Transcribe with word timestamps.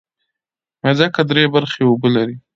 مځکه 0.83 1.21
درې 1.29 1.43
برخې 1.53 1.81
اوبه 1.87 2.07
لري. 2.15 2.35